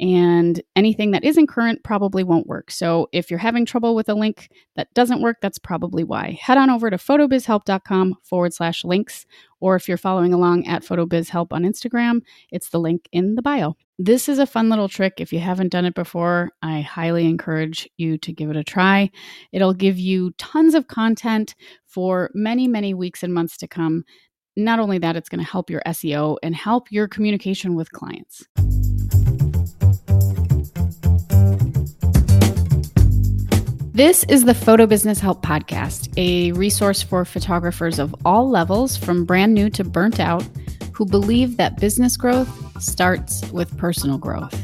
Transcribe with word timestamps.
and 0.00 0.60
anything 0.74 1.12
that 1.12 1.24
isn't 1.24 1.46
current 1.46 1.84
probably 1.84 2.24
won't 2.24 2.46
work. 2.46 2.70
So 2.70 3.08
if 3.12 3.30
you're 3.30 3.38
having 3.38 3.64
trouble 3.64 3.94
with 3.94 4.08
a 4.08 4.14
link 4.14 4.50
that 4.74 4.92
doesn't 4.94 5.22
work, 5.22 5.38
that's 5.40 5.58
probably 5.58 6.02
why. 6.02 6.38
Head 6.40 6.58
on 6.58 6.70
over 6.70 6.90
to 6.90 6.96
photobizhelp.com 6.96 8.16
forward 8.22 8.52
slash 8.52 8.84
links, 8.84 9.24
or 9.60 9.76
if 9.76 9.88
you're 9.88 9.96
following 9.96 10.34
along 10.34 10.66
at 10.66 10.82
photobizhelp 10.82 11.52
on 11.52 11.62
Instagram, 11.62 12.22
it's 12.50 12.70
the 12.70 12.80
link 12.80 13.08
in 13.12 13.36
the 13.36 13.42
bio. 13.42 13.76
This 13.98 14.28
is 14.28 14.40
a 14.40 14.46
fun 14.46 14.68
little 14.68 14.88
trick. 14.88 15.14
If 15.18 15.32
you 15.32 15.38
haven't 15.38 15.70
done 15.70 15.84
it 15.84 15.94
before, 15.94 16.50
I 16.62 16.80
highly 16.80 17.26
encourage 17.26 17.88
you 17.96 18.18
to 18.18 18.32
give 18.32 18.50
it 18.50 18.56
a 18.56 18.64
try. 18.64 19.10
It'll 19.52 19.74
give 19.74 19.98
you 19.98 20.32
tons 20.32 20.74
of 20.74 20.88
content 20.88 21.54
for 21.86 22.30
many, 22.34 22.66
many 22.66 22.92
weeks 22.92 23.22
and 23.22 23.32
months 23.32 23.56
to 23.58 23.68
come. 23.68 24.04
Not 24.56 24.80
only 24.80 24.98
that, 24.98 25.16
it's 25.16 25.28
going 25.28 25.44
to 25.44 25.50
help 25.50 25.70
your 25.70 25.82
SEO 25.86 26.36
and 26.42 26.54
help 26.54 26.90
your 26.90 27.06
communication 27.06 27.76
with 27.76 27.92
clients. 27.92 28.44
This 33.94 34.24
is 34.24 34.42
the 34.42 34.54
Photo 34.54 34.86
Business 34.86 35.20
Help 35.20 35.40
Podcast, 35.40 36.12
a 36.16 36.50
resource 36.50 37.00
for 37.00 37.24
photographers 37.24 38.00
of 38.00 38.12
all 38.24 38.50
levels, 38.50 38.96
from 38.96 39.24
brand 39.24 39.54
new 39.54 39.70
to 39.70 39.84
burnt 39.84 40.18
out, 40.18 40.42
who 40.92 41.06
believe 41.06 41.58
that 41.58 41.78
business 41.78 42.16
growth 42.16 42.82
starts 42.82 43.48
with 43.52 43.78
personal 43.78 44.18
growth. 44.18 44.60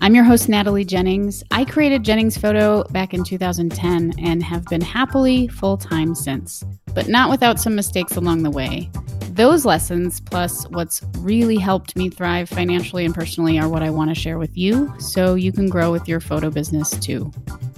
I'm 0.00 0.14
your 0.14 0.24
host, 0.24 0.48
Natalie 0.48 0.86
Jennings. 0.86 1.44
I 1.50 1.66
created 1.66 2.02
Jennings 2.02 2.38
Photo 2.38 2.82
back 2.84 3.12
in 3.12 3.24
2010 3.24 4.14
and 4.18 4.42
have 4.42 4.64
been 4.64 4.80
happily 4.80 5.48
full 5.48 5.76
time 5.76 6.14
since, 6.14 6.64
but 6.94 7.08
not 7.08 7.28
without 7.28 7.60
some 7.60 7.74
mistakes 7.74 8.16
along 8.16 8.42
the 8.42 8.50
way. 8.50 8.90
Those 9.32 9.66
lessons, 9.66 10.18
plus 10.18 10.66
what's 10.70 11.02
really 11.18 11.58
helped 11.58 11.94
me 11.94 12.08
thrive 12.08 12.48
financially 12.48 13.04
and 13.04 13.14
personally, 13.14 13.58
are 13.58 13.68
what 13.68 13.82
I 13.82 13.90
want 13.90 14.08
to 14.08 14.14
share 14.14 14.38
with 14.38 14.56
you 14.56 14.94
so 14.98 15.34
you 15.34 15.52
can 15.52 15.68
grow 15.68 15.92
with 15.92 16.08
your 16.08 16.20
photo 16.20 16.48
business 16.48 16.88
too. 17.00 17.30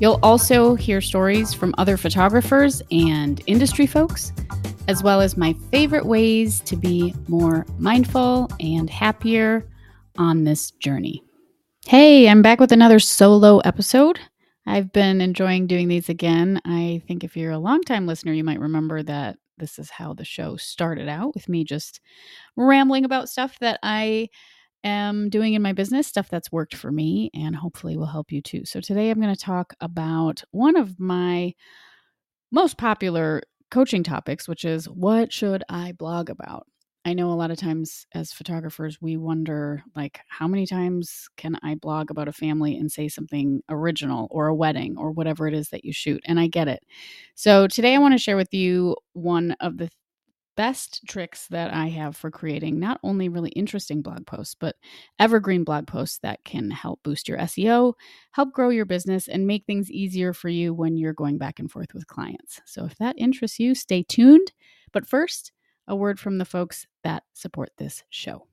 You'll 0.04 0.20
also 0.22 0.74
hear 0.74 1.00
stories 1.00 1.54
from 1.54 1.74
other 1.78 1.96
photographers 1.96 2.82
and 2.90 3.42
industry 3.46 3.86
folks, 3.86 4.34
as 4.86 5.02
well 5.02 5.22
as 5.22 5.38
my 5.38 5.54
favorite 5.70 6.04
ways 6.04 6.60
to 6.60 6.76
be 6.76 7.14
more 7.26 7.64
mindful 7.78 8.50
and 8.60 8.90
happier 8.90 9.66
on 10.18 10.44
this 10.44 10.72
journey. 10.72 11.24
Hey, 11.86 12.28
I'm 12.28 12.42
back 12.42 12.60
with 12.60 12.70
another 12.70 12.98
solo 13.00 13.60
episode. 13.60 14.20
I've 14.66 14.92
been 14.92 15.22
enjoying 15.22 15.66
doing 15.66 15.88
these 15.88 16.10
again. 16.10 16.60
I 16.66 17.00
think 17.08 17.24
if 17.24 17.34
you're 17.34 17.52
a 17.52 17.58
longtime 17.58 18.06
listener, 18.06 18.34
you 18.34 18.44
might 18.44 18.60
remember 18.60 19.02
that 19.04 19.38
this 19.56 19.78
is 19.78 19.88
how 19.88 20.12
the 20.12 20.22
show 20.22 20.58
started 20.58 21.08
out 21.08 21.34
with 21.34 21.48
me 21.48 21.64
just 21.64 22.02
rambling 22.58 23.06
about 23.06 23.30
stuff 23.30 23.58
that 23.60 23.80
I 23.82 24.28
am 24.84 25.30
doing 25.30 25.54
in 25.54 25.62
my 25.62 25.72
business, 25.72 26.06
stuff 26.06 26.28
that's 26.28 26.52
worked 26.52 26.76
for 26.76 26.92
me, 26.92 27.30
and 27.34 27.56
hopefully 27.56 27.96
will 27.96 28.06
help 28.06 28.30
you 28.30 28.42
too. 28.42 28.64
So 28.64 28.80
today 28.80 29.10
I'm 29.10 29.20
going 29.20 29.34
to 29.34 29.40
talk 29.40 29.74
about 29.80 30.44
one 30.52 30.76
of 30.76 31.00
my 31.00 31.54
most 32.52 32.78
popular 32.78 33.42
coaching 33.70 34.04
topics, 34.04 34.46
which 34.46 34.64
is 34.64 34.88
what 34.88 35.32
should 35.32 35.64
I 35.68 35.92
blog 35.92 36.30
about? 36.30 36.66
I 37.06 37.12
know 37.12 37.30
a 37.30 37.34
lot 37.34 37.50
of 37.50 37.58
times 37.58 38.06
as 38.14 38.32
photographers, 38.32 38.98
we 38.98 39.18
wonder, 39.18 39.82
like, 39.94 40.20
how 40.28 40.48
many 40.48 40.66
times 40.66 41.28
can 41.36 41.58
I 41.62 41.74
blog 41.74 42.10
about 42.10 42.28
a 42.28 42.32
family 42.32 42.76
and 42.76 42.90
say 42.90 43.08
something 43.08 43.60
original 43.68 44.26
or 44.30 44.46
a 44.46 44.54
wedding 44.54 44.96
or 44.96 45.10
whatever 45.10 45.46
it 45.46 45.52
is 45.52 45.68
that 45.68 45.84
you 45.84 45.92
shoot? 45.92 46.22
And 46.24 46.40
I 46.40 46.46
get 46.46 46.66
it. 46.66 46.82
So 47.34 47.66
today 47.66 47.94
I 47.94 47.98
want 47.98 48.14
to 48.14 48.18
share 48.18 48.36
with 48.38 48.54
you 48.54 48.96
one 49.12 49.54
of 49.60 49.76
the 49.76 49.90
best 50.56 51.02
tricks 51.06 51.46
that 51.48 51.72
I 51.72 51.88
have 51.88 52.16
for 52.16 52.30
creating 52.30 52.78
not 52.78 53.00
only 53.02 53.28
really 53.28 53.50
interesting 53.50 54.02
blog 54.02 54.26
posts, 54.26 54.54
but 54.54 54.76
evergreen 55.18 55.64
blog 55.64 55.86
posts 55.86 56.18
that 56.18 56.44
can 56.44 56.70
help 56.70 57.02
boost 57.02 57.28
your 57.28 57.38
SEO, 57.38 57.94
help 58.32 58.52
grow 58.52 58.68
your 58.68 58.84
business, 58.84 59.28
and 59.28 59.46
make 59.46 59.64
things 59.66 59.90
easier 59.90 60.32
for 60.32 60.48
you 60.48 60.74
when 60.74 60.96
you're 60.96 61.12
going 61.12 61.38
back 61.38 61.58
and 61.58 61.70
forth 61.70 61.94
with 61.94 62.06
clients. 62.06 62.60
So 62.66 62.84
if 62.84 62.96
that 62.98 63.16
interests 63.18 63.58
you, 63.58 63.74
stay 63.74 64.02
tuned. 64.02 64.52
But 64.92 65.06
first, 65.06 65.52
a 65.86 65.96
word 65.96 66.18
from 66.18 66.38
the 66.38 66.44
folks 66.44 66.86
that 67.02 67.24
support 67.32 67.70
this 67.76 68.04
show. 68.10 68.46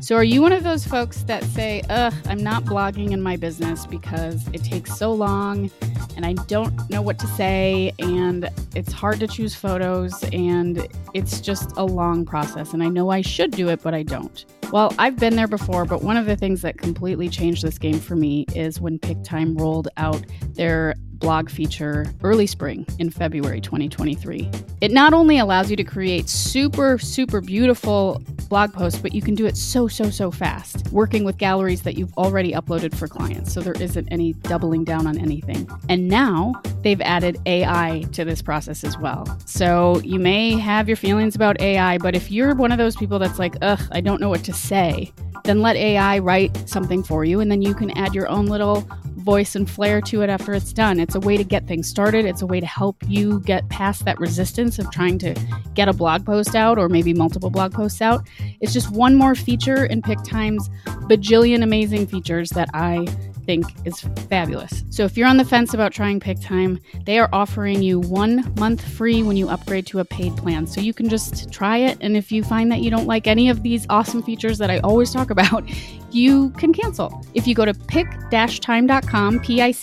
So, 0.00 0.16
are 0.16 0.24
you 0.24 0.42
one 0.42 0.52
of 0.52 0.64
those 0.64 0.86
folks 0.86 1.22
that 1.24 1.44
say, 1.44 1.82
Ugh, 1.90 2.14
I'm 2.26 2.42
not 2.42 2.64
blogging 2.64 3.12
in 3.12 3.20
my 3.20 3.36
business 3.36 3.86
because 3.86 4.46
it 4.52 4.64
takes 4.64 4.96
so 4.96 5.12
long 5.12 5.70
and 6.16 6.24
I 6.24 6.32
don't 6.32 6.88
know 6.90 7.02
what 7.02 7.18
to 7.20 7.26
say 7.28 7.92
and 7.98 8.48
it's 8.74 8.92
hard 8.92 9.20
to 9.20 9.26
choose 9.26 9.54
photos 9.54 10.22
and 10.32 10.86
it's 11.14 11.40
just 11.40 11.72
a 11.76 11.84
long 11.84 12.24
process 12.24 12.72
and 12.72 12.82
I 12.82 12.88
know 12.88 13.10
I 13.10 13.20
should 13.20 13.52
do 13.52 13.68
it, 13.68 13.82
but 13.82 13.94
I 13.94 14.02
don't? 14.02 14.44
Well, 14.72 14.94
I've 14.98 15.16
been 15.16 15.34
there 15.36 15.48
before, 15.48 15.84
but 15.84 16.02
one 16.02 16.16
of 16.16 16.26
the 16.26 16.36
things 16.36 16.60
that 16.62 16.76
completely 16.76 17.28
changed 17.28 17.62
this 17.62 17.78
game 17.78 17.98
for 17.98 18.16
me 18.16 18.44
is 18.54 18.80
when 18.80 18.98
PicTime 18.98 19.58
rolled 19.58 19.88
out 19.96 20.22
their 20.54 20.94
blog 21.18 21.50
feature 21.50 22.06
early 22.22 22.46
spring 22.46 22.86
in 22.98 23.10
February 23.10 23.60
2023. 23.60 24.50
It 24.80 24.92
not 24.92 25.12
only 25.12 25.38
allows 25.38 25.70
you 25.70 25.76
to 25.76 25.84
create 25.84 26.28
super, 26.28 26.98
super 26.98 27.40
beautiful 27.40 28.22
blog 28.48 28.72
posts, 28.72 29.00
but 29.00 29.14
you 29.14 29.22
can 29.22 29.34
do 29.34 29.46
it 29.46 29.56
so, 29.56 29.88
so, 29.88 30.10
so 30.10 30.30
fast, 30.30 30.86
working 30.92 31.24
with 31.24 31.36
galleries 31.38 31.82
that 31.82 31.98
you've 31.98 32.16
already 32.16 32.52
uploaded 32.52 32.94
for 32.94 33.08
clients. 33.08 33.52
So 33.52 33.60
there 33.60 33.74
isn't 33.74 34.08
any 34.10 34.32
doubling 34.34 34.84
down 34.84 35.06
on 35.06 35.18
anything. 35.18 35.68
And 35.88 36.08
now 36.08 36.60
they've 36.82 37.00
added 37.00 37.38
AI 37.46 38.04
to 38.12 38.24
this 38.24 38.42
process 38.42 38.84
as 38.84 38.98
well. 38.98 39.26
So 39.46 40.00
you 40.04 40.18
may 40.18 40.58
have 40.58 40.88
your 40.88 40.96
feelings 40.96 41.34
about 41.34 41.60
AI, 41.60 41.98
but 41.98 42.14
if 42.14 42.30
you're 42.30 42.54
one 42.54 42.72
of 42.72 42.78
those 42.78 42.96
people 42.96 43.18
that's 43.18 43.38
like, 43.38 43.56
ugh, 43.62 43.80
I 43.92 44.00
don't 44.00 44.20
know 44.20 44.28
what 44.28 44.44
to 44.44 44.52
say, 44.52 45.12
then 45.44 45.62
let 45.62 45.76
AI 45.76 46.18
write 46.18 46.68
something 46.68 47.02
for 47.02 47.24
you, 47.24 47.40
and 47.40 47.50
then 47.50 47.62
you 47.62 47.74
can 47.74 47.90
add 47.96 48.14
your 48.14 48.28
own 48.28 48.46
little 48.46 48.86
voice 49.28 49.56
and 49.56 49.68
flair 49.68 50.00
to 50.00 50.22
it 50.22 50.30
after 50.30 50.54
it's 50.54 50.72
done. 50.72 50.98
It's 50.98 51.14
a 51.14 51.20
way 51.20 51.36
to 51.36 51.44
get 51.44 51.66
things 51.66 51.88
started. 51.88 52.24
It's 52.24 52.40
a 52.40 52.46
way 52.46 52.60
to 52.60 52.66
help 52.66 52.96
you 53.06 53.40
get 53.40 53.68
past 53.68 54.04
that 54.06 54.18
resistance 54.18 54.78
of 54.78 54.90
trying 54.90 55.18
to 55.18 55.34
get 55.74 55.88
a 55.88 55.92
blog 55.92 56.24
post 56.24 56.54
out 56.54 56.78
or 56.78 56.88
maybe 56.88 57.12
multiple 57.12 57.50
blog 57.50 57.74
posts 57.74 58.00
out. 58.00 58.26
It's 58.60 58.72
just 58.72 58.90
one 58.90 59.16
more 59.16 59.34
feature 59.34 59.84
in 59.84 60.00
PicTime's 60.00 60.70
bajillion 61.10 61.62
amazing 61.62 62.06
features 62.06 62.48
that 62.50 62.70
I 62.72 63.06
think 63.48 63.66
is 63.86 64.02
fabulous. 64.28 64.84
So 64.90 65.04
if 65.04 65.16
you're 65.16 65.26
on 65.26 65.38
the 65.38 65.44
fence 65.44 65.72
about 65.72 65.90
trying 65.90 66.20
PicTime, 66.20 66.82
they 67.06 67.18
are 67.18 67.30
offering 67.32 67.82
you 67.82 67.98
one 67.98 68.52
month 68.58 68.86
free 68.86 69.22
when 69.22 69.38
you 69.38 69.48
upgrade 69.48 69.86
to 69.86 70.00
a 70.00 70.04
paid 70.04 70.36
plan. 70.36 70.66
So 70.66 70.82
you 70.82 70.92
can 70.92 71.08
just 71.08 71.50
try 71.50 71.78
it. 71.78 71.96
And 72.02 72.14
if 72.14 72.30
you 72.30 72.44
find 72.44 72.70
that 72.70 72.80
you 72.80 72.90
don't 72.90 73.06
like 73.06 73.26
any 73.26 73.48
of 73.48 73.62
these 73.62 73.86
awesome 73.88 74.22
features 74.22 74.58
that 74.58 74.70
I 74.70 74.80
always 74.80 75.10
talk 75.10 75.30
about, 75.30 75.64
you 76.10 76.50
can 76.50 76.74
cancel. 76.74 77.24
If 77.32 77.46
you 77.46 77.54
go 77.54 77.64
to 77.64 77.72
pic-time.com, 77.72 79.40
pic-time.com, 79.40 79.78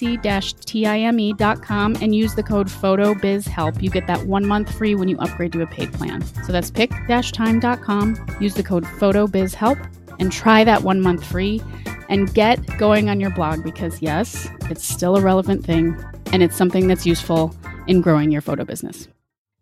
and 2.02 2.16
use 2.16 2.36
the 2.36 2.44
code 2.44 2.68
PHOTOBIZHELP, 2.68 3.82
you 3.82 3.90
get 3.90 4.06
that 4.06 4.28
one 4.28 4.46
month 4.46 4.78
free 4.78 4.94
when 4.94 5.08
you 5.08 5.18
upgrade 5.18 5.54
to 5.54 5.64
a 5.64 5.68
paid 5.68 5.92
plan. 5.92 6.24
So 6.44 6.52
that's 6.52 6.70
pic-time.com, 6.70 8.28
use 8.40 8.54
the 8.54 8.62
code 8.62 8.84
PHOTOBIZHELP, 8.84 9.95
and 10.20 10.32
try 10.32 10.64
that 10.64 10.84
one 10.84 11.02
month 11.02 11.24
free 11.24 11.62
and 12.10 12.34
get 12.34 12.60
going 12.78 13.10
on 13.10 13.20
your 13.20 13.32
blog 13.32 13.64
because, 13.64 14.02
yes, 14.02 14.50
it's 14.70 14.88
still 14.88 15.16
a 15.16 15.22
relevant 15.22 15.66
thing 15.66 15.98
and 16.32 16.44
it's 16.44 16.56
something 16.56 16.88
that's 16.88 17.06
useful 17.06 17.56
in 17.88 18.02
growing 18.02 18.32
your 18.32 18.42
photo 18.42 18.64
business. 18.64 19.08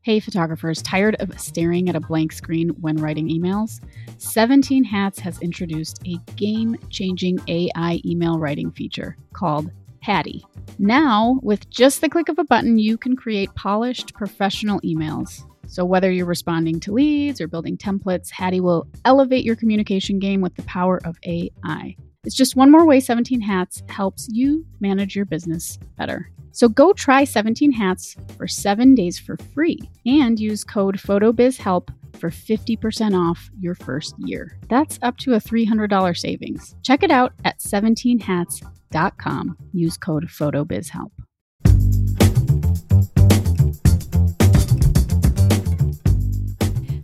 Hey, 0.02 0.20
photographers, 0.20 0.82
tired 0.82 1.16
of 1.22 1.40
staring 1.40 1.88
at 1.88 1.96
a 1.96 2.02
blank 2.02 2.34
screen 2.34 2.70
when 2.82 2.98
writing 2.98 3.30
emails? 3.30 3.80
17 4.18 4.84
Hats 4.84 5.18
has 5.20 5.40
introduced 5.40 6.02
a 6.06 6.18
game 6.36 6.76
changing 6.90 7.40
AI 7.48 8.02
email 8.04 8.38
writing 8.38 8.70
feature 8.70 9.16
called 9.32 9.72
Hattie. 10.02 10.46
Now, 10.78 11.40
with 11.42 11.70
just 11.70 12.02
the 12.02 12.10
click 12.10 12.28
of 12.28 12.38
a 12.38 12.44
button, 12.44 12.78
you 12.78 12.98
can 12.98 13.16
create 13.16 13.56
polished 13.56 14.14
professional 14.14 14.82
emails. 14.82 15.46
So, 15.74 15.84
whether 15.84 16.12
you're 16.12 16.28
responding 16.28 16.80
to 16.82 16.94
leads 16.94 17.42
or 17.42 17.48
building 17.48 17.78
templates, 17.78 18.30
Hattie 18.30 18.60
will 18.60 18.86
elevate 19.06 19.44
your 19.44 19.56
communication 19.56 20.20
game 20.20 20.40
with 20.40 20.54
the 20.54 20.62
power 20.64 21.02
of 21.04 21.18
AI. 21.24 21.96
It's 22.26 22.36
just 22.36 22.56
one 22.56 22.70
more 22.70 22.86
way 22.86 23.00
17 23.00 23.42
Hats 23.42 23.82
helps 23.90 24.30
you 24.32 24.68
manage 24.82 25.16
your 25.16 25.26
business 25.26 25.80
better. 25.98 26.30
So 26.52 26.70
go 26.70 26.94
try 26.94 27.24
17 27.24 27.72
Hats 27.72 28.16
for 28.38 28.48
seven 28.48 28.94
days 28.94 29.18
for 29.18 29.36
free 29.56 29.80
and 30.06 30.40
use 30.40 30.64
code 30.64 31.00
PHOTOBIZHELP 31.00 31.90
for 32.20 32.30
50% 32.30 33.20
off 33.20 33.50
your 33.60 33.74
first 33.74 34.14
year. 34.20 34.60
That's 34.70 35.00
up 35.02 35.18
to 35.18 35.34
a 35.34 35.42
$300 35.42 36.16
savings. 36.16 36.76
Check 36.84 37.02
it 37.02 37.10
out 37.10 37.34
at 37.46 37.58
17hats.com. 37.58 39.58
Use 39.74 39.98
code 39.98 40.28
PHOTOBIZHELP. 40.28 41.10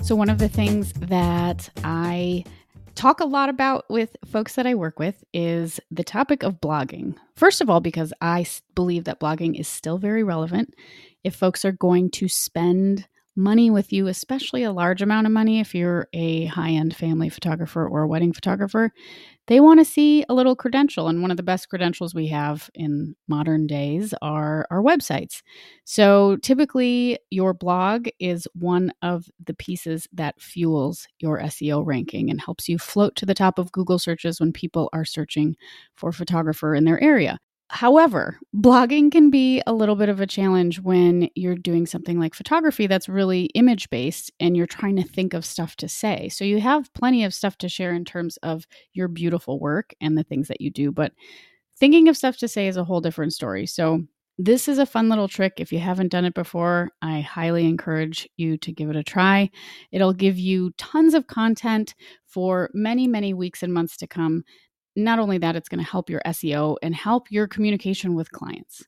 So, 0.10 0.16
one 0.16 0.32
of 0.32 0.40
the 0.40 0.50
things 0.50 0.92
that 0.94 1.70
I 1.84 2.44
talk 2.96 3.20
a 3.20 3.26
lot 3.26 3.48
about 3.48 3.86
with 3.92 4.18
folks 4.26 4.56
that 4.56 4.66
I 4.66 4.74
work 4.74 4.98
with 4.98 5.24
is 5.36 5.80
the 5.92 6.04
topic 6.04 6.42
of 6.42 6.60
blogging. 6.60 7.14
First 7.36 7.62
of 7.62 7.70
all, 7.70 7.80
because 7.80 8.12
I 8.20 8.48
believe 8.74 9.04
that 9.04 9.20
blogging 9.20 9.60
is 9.60 9.68
still 9.68 10.00
very 10.00 10.24
relevant. 10.24 10.74
If 11.24 11.36
folks 11.36 11.64
are 11.64 11.74
going 11.74 12.10
to 12.14 12.28
spend 12.28 13.08
money 13.36 13.70
with 13.70 13.94
you, 13.94 14.08
especially 14.08 14.64
a 14.64 14.72
large 14.72 15.04
amount 15.04 15.28
of 15.28 15.32
money 15.32 15.60
if 15.60 15.76
you're 15.76 16.08
a 16.12 16.46
high 16.46 16.72
end 16.72 16.96
family 16.96 17.30
photographer 17.30 17.88
or 17.88 18.02
a 18.02 18.08
wedding 18.08 18.34
photographer, 18.34 18.92
they 19.50 19.60
want 19.60 19.80
to 19.82 19.86
see 19.86 20.24
a 20.30 20.34
little 20.34 20.56
credential. 20.56 21.10
And 21.10 21.22
one 21.22 21.32
of 21.32 21.38
the 21.38 21.44
best 21.44 21.70
credentials 21.70 22.16
we 22.16 22.28
have 22.28 22.70
in 22.76 23.16
modern 23.28 23.68
days 23.68 24.14
are 24.22 24.66
our 24.72 24.82
websites. 24.82 25.42
So 25.86 26.38
typically, 26.38 27.20
your 27.32 27.54
blog 27.54 28.08
is 28.20 28.48
one 28.54 28.94
of 29.02 29.26
the 29.46 29.56
pieces 29.56 30.08
that 30.14 30.40
fuels 30.42 31.08
your 31.20 31.42
SEO 31.42 31.84
ranking 31.84 32.30
and 32.30 32.40
helps 32.40 32.70
you 32.70 32.78
float 32.78 33.16
to 33.18 33.26
the 33.26 33.34
top 33.34 33.60
of 33.60 33.72
Google 33.74 34.00
searches 34.00 34.40
when 34.40 34.54
people 34.54 34.90
are 34.94 35.06
searching 35.06 35.58
for 35.96 36.14
photographer 36.14 36.76
in 36.76 36.86
their 36.86 37.02
area. 37.04 37.40
However, 37.72 38.40
blogging 38.56 39.12
can 39.12 39.30
be 39.30 39.62
a 39.68 39.74
little 39.74 39.96
bit 39.96 40.10
of 40.10 40.20
a 40.20 40.26
challenge 40.26 40.80
when 40.80 41.30
you're 41.36 41.56
doing 41.56 41.86
something 41.86 42.20
like 42.20 42.34
photography 42.34 42.88
that's 42.88 43.08
really 43.08 43.46
image 43.54 43.90
based 43.92 44.32
and 44.40 44.58
you're 44.58 44.66
trying 44.66 44.96
to 44.96 45.04
think 45.04 45.36
of 45.36 45.46
stuff 45.46 45.76
to 45.78 45.88
say. 45.88 46.30
So 46.30 46.44
you 46.44 46.60
have 46.62 46.92
plenty 46.94 47.24
of 47.24 47.34
stuff 47.34 47.58
to 47.60 47.70
share 47.70 47.94
in 47.94 48.06
terms 48.06 48.38
of 48.38 48.66
your 48.94 49.08
beautiful 49.08 49.60
work 49.60 49.94
and 50.02 50.18
the 50.18 50.24
things 50.24 50.48
that 50.48 50.62
you 50.62 50.72
do, 50.72 50.92
but 50.92 51.12
thinking 51.78 52.10
of 52.10 52.18
stuff 52.18 52.38
to 52.38 52.48
say 52.48 52.68
is 52.68 52.76
a 52.76 52.84
whole 52.84 53.02
different 53.02 53.34
story. 53.34 53.68
So 53.68 54.04
this 54.40 54.68
is 54.68 54.80
a 54.80 54.86
fun 54.86 55.10
little 55.10 55.28
trick. 55.28 55.54
If 55.58 55.72
you 55.72 55.80
haven't 55.80 56.12
done 56.12 56.26
it 56.26 56.34
before, 56.34 56.92
I 57.02 57.20
highly 57.20 57.68
encourage 57.68 58.28
you 58.38 58.58
to 58.60 58.72
give 58.72 58.90
it 58.90 58.96
a 58.96 59.04
try. 59.04 59.52
It'll 59.92 60.14
give 60.14 60.40
you 60.40 60.72
tons 60.78 61.14
of 61.14 61.28
content 61.28 61.94
for 62.26 62.72
many, 62.74 63.06
many 63.06 63.34
weeks 63.34 63.62
and 63.62 63.74
months 63.74 63.98
to 63.98 64.08
come 64.08 64.44
not 64.96 65.20
only 65.20 65.38
that, 65.38 65.56
it's 65.56 65.70
going 65.70 65.84
to 65.84 65.90
help 65.90 66.10
your 66.10 66.22
SEO 66.26 66.78
and 66.82 66.96
help 66.96 67.32
your 67.32 67.48
communication 67.48 68.16
with 68.16 68.32
clients. 68.32 68.84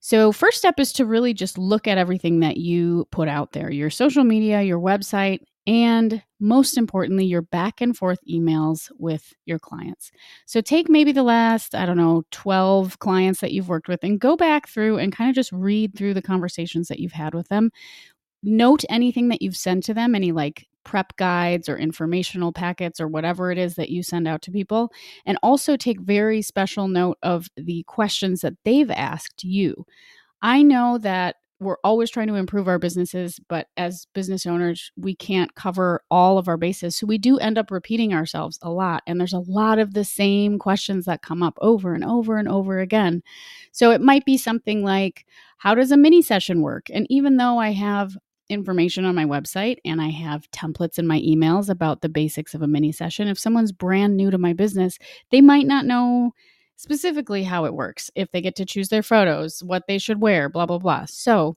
So, 0.00 0.32
first 0.32 0.56
step 0.56 0.80
is 0.80 0.92
to 0.94 1.04
really 1.04 1.34
just 1.34 1.58
look 1.58 1.86
at 1.86 1.98
everything 1.98 2.40
that 2.40 2.56
you 2.56 3.06
put 3.10 3.28
out 3.28 3.52
there 3.52 3.70
your 3.70 3.90
social 3.90 4.24
media, 4.24 4.62
your 4.62 4.80
website, 4.80 5.40
and 5.66 6.22
most 6.40 6.78
importantly, 6.78 7.26
your 7.26 7.42
back 7.42 7.82
and 7.82 7.94
forth 7.94 8.18
emails 8.28 8.90
with 8.98 9.34
your 9.44 9.58
clients. 9.58 10.10
So, 10.46 10.62
take 10.62 10.88
maybe 10.88 11.12
the 11.12 11.22
last, 11.22 11.74
I 11.74 11.84
don't 11.84 11.98
know, 11.98 12.22
12 12.30 12.98
clients 12.98 13.40
that 13.40 13.52
you've 13.52 13.68
worked 13.68 13.88
with 13.88 14.02
and 14.02 14.18
go 14.18 14.36
back 14.36 14.68
through 14.68 14.96
and 14.96 15.14
kind 15.14 15.28
of 15.28 15.36
just 15.36 15.52
read 15.52 15.94
through 15.94 16.14
the 16.14 16.22
conversations 16.22 16.88
that 16.88 16.98
you've 16.98 17.12
had 17.12 17.34
with 17.34 17.48
them. 17.48 17.70
Note 18.42 18.84
anything 18.88 19.28
that 19.28 19.42
you've 19.42 19.56
sent 19.56 19.84
to 19.84 19.92
them, 19.92 20.14
any 20.14 20.32
like 20.32 20.66
prep 20.84 21.16
guides 21.16 21.68
or 21.68 21.76
informational 21.76 22.52
packets 22.52 23.00
or 23.00 23.08
whatever 23.08 23.50
it 23.50 23.58
is 23.58 23.74
that 23.74 23.90
you 23.90 24.02
send 24.02 24.26
out 24.26 24.42
to 24.42 24.50
people. 24.50 24.92
And 25.26 25.38
also 25.42 25.76
take 25.76 26.00
very 26.00 26.42
special 26.42 26.88
note 26.88 27.18
of 27.22 27.48
the 27.56 27.84
questions 27.84 28.40
that 28.40 28.54
they've 28.64 28.90
asked 28.90 29.44
you. 29.44 29.86
I 30.42 30.62
know 30.62 30.98
that 30.98 31.36
we're 31.60 31.76
always 31.84 32.10
trying 32.10 32.28
to 32.28 32.36
improve 32.36 32.68
our 32.68 32.78
businesses, 32.78 33.38
but 33.48 33.66
as 33.76 34.06
business 34.14 34.46
owners, 34.46 34.90
we 34.96 35.14
can't 35.14 35.54
cover 35.54 36.02
all 36.10 36.38
of 36.38 36.48
our 36.48 36.56
bases. 36.56 36.96
So 36.96 37.06
we 37.06 37.18
do 37.18 37.36
end 37.36 37.58
up 37.58 37.70
repeating 37.70 38.14
ourselves 38.14 38.58
a 38.62 38.70
lot. 38.70 39.02
And 39.06 39.20
there's 39.20 39.34
a 39.34 39.40
lot 39.40 39.78
of 39.78 39.92
the 39.92 40.04
same 40.04 40.58
questions 40.58 41.04
that 41.04 41.20
come 41.20 41.42
up 41.42 41.58
over 41.60 41.92
and 41.92 42.02
over 42.02 42.38
and 42.38 42.48
over 42.48 42.80
again. 42.80 43.22
So 43.72 43.90
it 43.90 44.00
might 44.00 44.24
be 44.24 44.38
something 44.38 44.82
like, 44.82 45.26
how 45.58 45.74
does 45.74 45.92
a 45.92 45.98
mini 45.98 46.22
session 46.22 46.62
work? 46.62 46.86
And 46.90 47.06
even 47.10 47.36
though 47.36 47.58
I 47.58 47.72
have 47.72 48.16
information 48.50 49.04
on 49.04 49.14
my 49.14 49.24
website 49.24 49.76
and 49.84 50.02
I 50.02 50.08
have 50.08 50.50
templates 50.50 50.98
in 50.98 51.06
my 51.06 51.20
emails 51.20 51.70
about 51.70 52.00
the 52.00 52.08
basics 52.08 52.54
of 52.54 52.62
a 52.62 52.66
mini 52.66 52.92
session. 52.92 53.28
If 53.28 53.38
someone's 53.38 53.72
brand 53.72 54.16
new 54.16 54.30
to 54.30 54.38
my 54.38 54.52
business, 54.52 54.98
they 55.30 55.40
might 55.40 55.66
not 55.66 55.86
know 55.86 56.32
specifically 56.76 57.44
how 57.44 57.64
it 57.64 57.74
works, 57.74 58.10
if 58.14 58.30
they 58.32 58.40
get 58.40 58.56
to 58.56 58.64
choose 58.64 58.88
their 58.88 59.02
photos, 59.02 59.62
what 59.62 59.84
they 59.86 59.98
should 59.98 60.20
wear, 60.20 60.48
blah, 60.48 60.66
blah, 60.66 60.78
blah. 60.78 61.04
So 61.06 61.56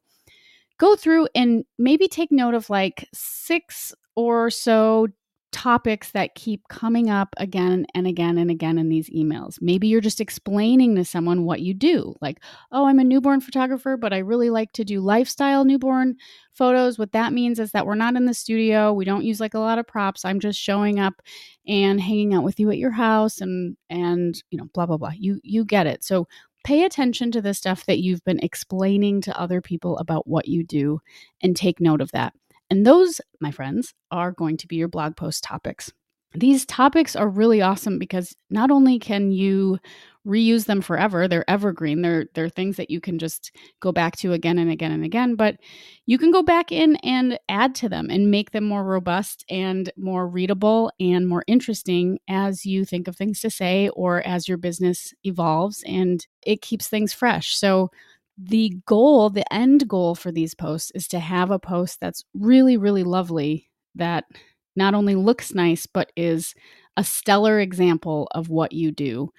go 0.78 0.95
through 0.95 1.28
and 1.34 1.63
maybe 1.78 2.07
take 2.07 2.31
note 2.31 2.54
of 2.54 2.69
like 2.69 3.07
six 3.13 3.94
or 4.16 4.50
so 4.50 5.07
topics 5.53 6.11
that 6.11 6.35
keep 6.35 6.67
coming 6.67 7.09
up 7.09 7.29
again 7.38 7.85
and 7.95 8.05
again 8.05 8.38
and 8.38 8.51
again 8.51 8.77
in 8.77 8.89
these 8.89 9.09
emails. 9.11 9.57
Maybe 9.61 9.88
you're 9.88 10.01
just 10.01 10.19
explaining 10.19 10.95
to 10.95 11.05
someone 11.05 11.45
what 11.45 11.61
you 11.61 11.73
do. 11.73 12.15
Like, 12.19 12.44
oh, 12.71 12.85
I'm 12.85 13.00
a 13.00 13.03
newborn 13.03 13.39
photographer, 13.39 13.95
but 13.95 14.11
I 14.11 14.17
really 14.17 14.50
like 14.50 14.73
to 14.73 14.83
do 14.83 15.00
lifestyle 15.00 15.63
newborn 15.63 16.15
photos. 16.53 17.00
What 17.00 17.13
that 17.13 17.31
means 17.31 17.59
is 17.59 17.71
that 17.71 17.85
we're 17.85 17.95
not 17.95 18.15
in 18.15 18.25
the 18.25 18.33
studio. 18.33 18.91
We 18.91 19.05
don't 19.05 19.23
use 19.23 19.39
like 19.39 19.53
a 19.53 19.59
lot 19.59 19.79
of 19.79 19.88
props. 19.88 20.25
I'm 20.25 20.39
just 20.39 20.59
showing 20.59 21.00
up 21.00 21.21
and 21.67 22.01
hanging 22.01 22.33
out 22.33 22.44
with 22.44 22.59
you 22.59 22.69
at 22.71 22.77
your 22.77 22.91
house 22.91 23.39
and 23.39 23.77
and 23.89 24.41
you 24.50 24.57
know, 24.57 24.67
blah 24.73 24.88
blah 24.88 24.97
blah. 24.97 25.11
You 25.15 25.39
you 25.44 25.63
get 25.63 25.88
it. 25.88 26.03
So 26.03 26.27
pay 26.63 26.83
attention 26.83 27.31
to 27.31 27.41
the 27.41 27.53
stuff 27.53 27.85
that 27.85 28.00
you've 28.00 28.23
been 28.23 28.39
explaining 28.39 29.21
to 29.21 29.39
other 29.39 29.61
people 29.61 29.97
about 29.97 30.27
what 30.27 30.47
you 30.47 30.63
do 30.63 31.00
and 31.41 31.55
take 31.55 31.79
note 31.79 32.01
of 32.01 32.11
that. 32.11 32.33
And 32.74 32.88
those, 32.88 33.22
my 33.40 33.52
friends, 33.52 33.94
are 34.10 34.31
going 34.31 34.58
to 34.58 34.68
be 34.68 34.78
your 34.78 34.88
blog 34.88 35.16
post 35.16 35.44
topics. 35.44 35.92
These 36.34 36.66
topics 36.66 37.16
are 37.16 37.30
really 37.30 37.62
awesome 37.62 38.00
because 38.00 38.36
not 38.50 38.72
only 38.72 38.98
can 38.98 39.30
you 39.30 39.78
reuse 40.25 40.66
them 40.66 40.81
forever, 40.81 41.28
they're 41.28 41.48
evergreen. 41.48 42.02
They're 42.02 42.25
they're 42.34 42.50
things 42.50 42.78
that 42.78 42.90
you 42.90 43.00
can 43.00 43.20
just 43.20 43.52
go 43.80 43.92
back 43.92 44.18
to 44.18 44.34
again 44.34 44.58
and 44.58 44.72
again 44.72 44.92
and 44.92 45.06
again, 45.06 45.36
but 45.36 45.58
you 46.08 46.18
can 46.18 46.31
go 46.31 46.42
back 46.42 46.72
in 46.72 46.96
and 47.04 47.38
add 47.48 47.75
to 47.75 47.90
them 47.90 48.08
and 48.10 48.31
make 48.31 48.50
them 48.50 48.64
more 48.64 48.84
robust 48.84 49.46
and 49.52 49.92
more 49.96 50.28
readable 50.28 50.92
and 51.00 51.28
more 51.28 51.44
interesting 51.46 52.18
as 52.28 52.66
you 52.66 52.86
think 52.86 53.08
of 53.08 53.16
things 53.16 53.40
to 53.42 53.52
say 53.52 53.90
or 53.90 54.25
as 54.25 54.48
your 54.48 54.58
business 54.58 55.14
evolves 55.24 55.84
and 55.86 56.25
it 56.42 56.64
keeps 56.64 56.88
things 56.88 57.14
fresh. 57.14 57.56
So 57.56 57.92
the 58.38 58.75
goal, 58.85 59.30
the 59.30 59.51
end 59.53 59.88
goal 59.88 60.15
for 60.15 60.31
these 60.31 60.56
posts 60.56 60.91
is 60.95 61.07
to 61.09 61.19
have 61.19 61.51
a 61.51 61.59
post 61.59 62.00
that's 62.00 62.24
really, 62.33 62.77
really 62.77 63.03
lovely 63.03 63.69
that 63.95 64.25
not 64.75 64.94
only 64.94 65.15
looks 65.15 65.53
nice, 65.53 65.85
but 65.85 66.12
is 66.15 66.56
a 66.97 67.03
stellar 67.03 67.59
example 67.59 68.27
of 68.31 68.50
what 68.50 68.71
you 68.71 68.91
do 68.91 69.30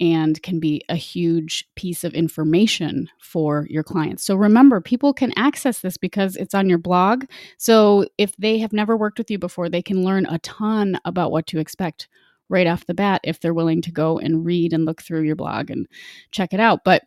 and 0.00 0.42
can 0.42 0.58
be 0.58 0.82
a 0.88 0.96
huge 0.96 1.68
piece 1.76 2.02
of 2.02 2.14
information 2.14 3.08
for 3.20 3.66
your 3.70 3.84
clients. 3.84 4.24
So 4.24 4.34
remember, 4.34 4.80
people 4.80 5.12
can 5.12 5.32
access 5.36 5.80
this 5.80 5.96
because 5.96 6.36
it's 6.36 6.54
on 6.54 6.68
your 6.68 6.78
blog. 6.78 7.24
So 7.58 8.04
if 8.18 8.36
they 8.36 8.58
have 8.58 8.72
never 8.72 8.96
worked 8.96 9.18
with 9.18 9.30
you 9.30 9.38
before, 9.38 9.68
they 9.68 9.82
can 9.82 10.04
learn 10.04 10.26
a 10.26 10.40
ton 10.40 10.98
about 11.04 11.30
what 11.30 11.46
to 11.48 11.60
expect 11.60 12.08
right 12.48 12.66
off 12.66 12.86
the 12.86 12.94
bat 12.94 13.20
if 13.24 13.40
they're 13.40 13.54
willing 13.54 13.82
to 13.82 13.92
go 13.92 14.18
and 14.18 14.44
read 14.44 14.72
and 14.72 14.84
look 14.84 15.00
through 15.00 15.22
your 15.22 15.36
blog 15.36 15.70
and 15.70 15.86
check 16.32 16.52
it 16.52 16.60
out. 16.60 16.80
But 16.84 17.04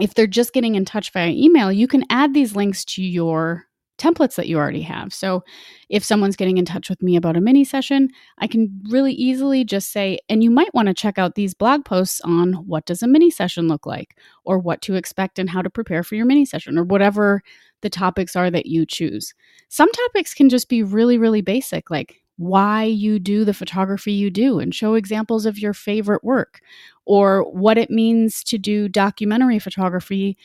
if 0.00 0.14
they're 0.14 0.26
just 0.26 0.52
getting 0.52 0.74
in 0.74 0.84
touch 0.84 1.12
via 1.12 1.30
email, 1.30 1.70
you 1.70 1.86
can 1.86 2.04
add 2.10 2.34
these 2.34 2.56
links 2.56 2.84
to 2.86 3.02
your 3.02 3.66
templates 3.98 4.34
that 4.34 4.48
you 4.48 4.56
already 4.56 4.82
have. 4.82 5.12
So 5.12 5.44
if 5.88 6.02
someone's 6.02 6.34
getting 6.34 6.58
in 6.58 6.64
touch 6.64 6.88
with 6.88 7.02
me 7.02 7.14
about 7.14 7.36
a 7.36 7.40
mini 7.40 7.62
session, 7.62 8.08
I 8.38 8.48
can 8.48 8.80
really 8.88 9.12
easily 9.12 9.64
just 9.64 9.92
say, 9.92 10.18
and 10.28 10.42
you 10.42 10.50
might 10.50 10.74
want 10.74 10.88
to 10.88 10.94
check 10.94 11.18
out 11.18 11.34
these 11.34 11.54
blog 11.54 11.84
posts 11.84 12.20
on 12.22 12.54
what 12.66 12.86
does 12.86 13.02
a 13.02 13.06
mini 13.06 13.30
session 13.30 13.68
look 13.68 13.86
like, 13.86 14.16
or 14.44 14.58
what 14.58 14.82
to 14.82 14.94
expect 14.94 15.38
and 15.38 15.48
how 15.48 15.62
to 15.62 15.70
prepare 15.70 16.02
for 16.02 16.16
your 16.16 16.26
mini 16.26 16.44
session, 16.44 16.78
or 16.78 16.84
whatever 16.84 17.42
the 17.82 17.90
topics 17.90 18.34
are 18.34 18.50
that 18.50 18.66
you 18.66 18.86
choose. 18.86 19.34
Some 19.68 19.92
topics 19.92 20.34
can 20.34 20.48
just 20.48 20.68
be 20.68 20.82
really, 20.82 21.18
really 21.18 21.42
basic, 21.42 21.90
like 21.90 22.21
why 22.42 22.84
you 22.84 23.18
do 23.18 23.44
the 23.44 23.54
photography 23.54 24.12
you 24.12 24.30
do 24.30 24.58
and 24.58 24.74
show 24.74 24.94
examples 24.94 25.46
of 25.46 25.58
your 25.58 25.72
favorite 25.72 26.24
work 26.24 26.60
or 27.06 27.50
what 27.52 27.78
it 27.78 27.90
means 27.90 28.42
to 28.44 28.58
do 28.58 28.88
documentary 28.88 29.58
photography 29.58 30.36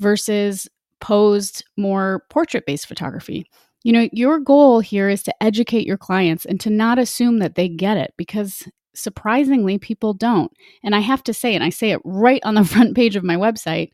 versus 0.00 0.68
posed 1.00 1.64
more 1.76 2.24
portrait 2.30 2.66
based 2.66 2.86
photography. 2.86 3.48
You 3.84 3.92
know, 3.92 4.08
your 4.12 4.40
goal 4.40 4.80
here 4.80 5.08
is 5.08 5.22
to 5.24 5.42
educate 5.42 5.86
your 5.86 5.98
clients 5.98 6.44
and 6.44 6.60
to 6.60 6.70
not 6.70 6.98
assume 6.98 7.38
that 7.38 7.54
they 7.54 7.68
get 7.68 7.96
it 7.96 8.12
because 8.16 8.66
surprisingly 8.94 9.78
people 9.78 10.14
don't. 10.14 10.50
And 10.82 10.94
I 10.94 11.00
have 11.00 11.22
to 11.24 11.34
say, 11.34 11.54
and 11.54 11.62
I 11.62 11.70
say 11.70 11.92
it 11.92 12.00
right 12.04 12.40
on 12.44 12.54
the 12.54 12.64
front 12.72 12.96
page 12.96 13.14
of 13.14 13.24
my 13.24 13.36
website, 13.36 13.92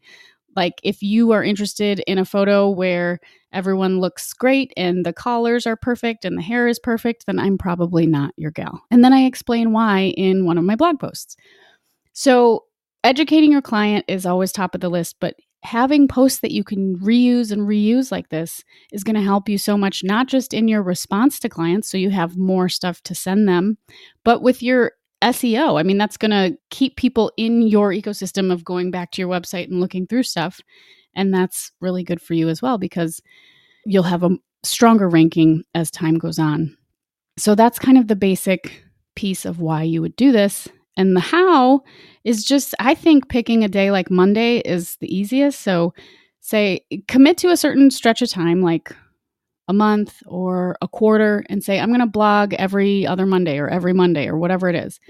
like 0.57 0.75
if 0.83 1.03
you 1.03 1.33
are 1.33 1.43
interested 1.43 2.01
in 2.07 2.19
a 2.19 2.25
photo 2.25 2.69
where 2.69 3.21
everyone 3.53 4.01
looks 4.01 4.33
great 4.33 4.73
and 4.77 5.05
the 5.05 5.13
collars 5.13 5.67
are 5.67 5.77
perfect 5.77 6.25
and 6.25 6.37
the 6.37 6.43
hair 6.43 6.69
is 6.69 6.79
perfect, 6.79 7.27
then 7.27 7.39
I'm 7.39 7.59
probably 7.59 8.07
not 8.07 8.33
your 8.37 8.51
gal. 8.51 8.81
And 8.91 9.05
then 9.05 9.13
I 9.13 9.25
explain 9.25 9.73
why 9.73 10.13
in 10.17 10.45
one 10.45 10.59
of 10.59 10.65
my 10.65 10.77
blog 10.77 10.99
posts. 10.99 11.37
So, 12.13 12.65
educating 13.05 13.51
your 13.51 13.63
client 13.63 14.05
is 14.07 14.27
always 14.27 14.53
top 14.53 14.75
of 14.75 14.81
the 14.81 14.89
list, 14.89 15.17
but 15.21 15.35
having 15.65 16.09
posts 16.09 16.41
that 16.41 16.51
you 16.51 16.65
can 16.65 16.99
reuse 16.99 17.53
and 17.53 17.63
reuse 17.63 18.11
like 18.11 18.29
this 18.29 18.65
is 18.93 19.05
going 19.05 19.15
to 19.15 19.23
help 19.23 19.49
you 19.49 19.59
so 19.59 19.77
much, 19.77 20.03
not 20.05 20.27
just 20.27 20.53
in 20.53 20.69
your 20.69 20.83
response 20.83 21.39
to 21.39 21.49
clients, 21.49 21.91
so 21.91 21.97
you 21.97 22.11
have 22.11 22.37
more 22.37 22.69
stuff 22.69 23.01
to 23.03 23.15
send 23.15 23.49
them, 23.49 23.79
but 24.25 24.43
with 24.43 24.63
your 24.63 24.93
SEO. 25.23 25.79
I 25.79 25.83
mean, 25.83 25.99
that's 25.99 26.17
going 26.17 26.31
to 26.31 26.57
keep 26.71 26.97
people 26.97 27.33
in 27.37 27.63
your 27.63 27.91
ecosystem 27.91 28.53
of 28.53 28.65
going 28.65 28.91
back 28.91 29.13
to 29.13 29.23
your 29.23 29.31
website 29.31 29.69
and 29.69 29.81
looking 29.81 30.07
through 30.07 30.25
stuff. 30.25 30.61
And 31.15 31.33
that's 31.33 31.73
really 31.81 32.05
good 32.05 32.21
for 32.21 32.35
you 32.35 32.49
as 32.49 32.63
well 32.63 32.79
because 32.79 33.21
you'll 33.87 34.03
have 34.03 34.23
a 34.23 34.37
stronger 34.63 35.09
ranking 35.09 35.65
as 35.75 35.91
time 35.91 36.19
goes 36.19 36.39
on. 36.39 36.77
So 37.39 37.55
that's 37.55 37.79
kind 37.79 37.99
of 37.99 38.09
the 38.09 38.17
basic 38.17 38.85
piece 39.15 39.45
of 39.45 39.61
why 39.61 39.83
you 39.83 40.01
would 40.03 40.17
do 40.17 40.33
this. 40.33 40.69
And 40.97 41.17
the 41.17 41.21
how 41.21 41.83
is 42.25 42.45
just, 42.45 42.75
I 42.79 42.95
think 42.95 43.29
picking 43.29 43.65
a 43.65 43.69
day 43.69 43.91
like 43.91 44.11
Monday 44.11 44.59
is 44.59 44.97
the 44.97 45.15
easiest. 45.15 45.61
So, 45.61 45.95
say, 46.41 46.85
commit 47.09 47.39
to 47.39 47.49
a 47.49 47.57
certain 47.57 47.91
stretch 47.91 48.21
of 48.21 48.29
time, 48.29 48.63
like 48.63 48.95
a 49.73 49.75
month 49.75 50.23
or 50.27 50.77
a 50.83 50.87
quarter, 50.87 51.43
and 51.49 51.65
say, 51.65 51.81
I'm 51.81 51.89
going 51.89 52.01
to 52.01 52.07
blog 52.07 52.53
every 52.55 53.07
other 53.07 53.25
Monday 53.25 53.59
or 53.59 53.69
every 53.69 53.95
Monday 53.95 54.29
or 54.29 54.37
whatever 54.37 54.69
it 54.69 54.77
is. 54.77 55.01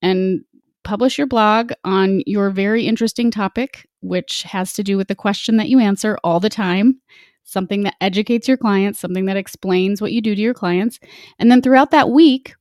And 0.00 0.40
publish 0.82 1.18
your 1.18 1.26
blog 1.26 1.72
on 1.84 2.22
your 2.24 2.48
very 2.48 2.86
interesting 2.86 3.30
topic, 3.30 3.86
which 4.00 4.42
has 4.44 4.72
to 4.72 4.82
do 4.82 4.96
with 4.96 5.08
the 5.08 5.14
question 5.14 5.58
that 5.58 5.68
you 5.68 5.78
answer 5.78 6.18
all 6.24 6.40
the 6.40 6.48
time 6.48 6.98
something 7.42 7.82
that 7.82 7.96
educates 8.00 8.46
your 8.46 8.56
clients, 8.56 9.00
something 9.00 9.26
that 9.26 9.36
explains 9.36 10.00
what 10.00 10.12
you 10.12 10.20
do 10.20 10.34
to 10.34 10.40
your 10.40 10.54
clients. 10.54 11.00
And 11.38 11.50
then 11.50 11.60
throughout 11.60 11.90
that 11.90 12.10
week, 12.10 12.54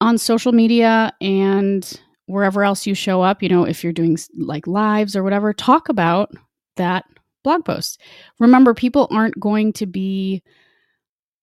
on 0.00 0.16
social 0.16 0.52
media 0.52 1.12
and 1.20 2.00
wherever 2.26 2.62
else 2.62 2.86
you 2.86 2.94
show 2.94 3.22
up, 3.22 3.42
you 3.42 3.48
know, 3.48 3.64
if 3.64 3.82
you're 3.82 3.92
doing 3.92 4.16
like 4.36 4.66
lives 4.68 5.16
or 5.16 5.24
whatever, 5.24 5.52
talk 5.52 5.88
about 5.88 6.30
that 6.76 7.04
blog 7.48 7.64
post. 7.64 8.00
Remember, 8.38 8.74
people 8.74 9.08
aren't 9.10 9.40
going 9.40 9.72
to 9.74 9.86
be 9.86 10.42